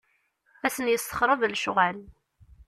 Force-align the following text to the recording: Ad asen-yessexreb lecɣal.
Ad 0.65 0.65
asen-yessexreb 0.73 1.41
lecɣal. 1.51 1.97